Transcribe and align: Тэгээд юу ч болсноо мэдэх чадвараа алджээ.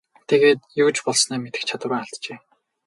Тэгээд 0.29 0.61
юу 0.83 0.89
ч 0.95 0.97
болсноо 1.07 1.37
мэдэх 1.43 1.63
чадвараа 1.69 1.99
алджээ. 2.03 2.37